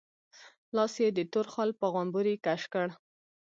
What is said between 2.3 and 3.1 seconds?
کش کړ.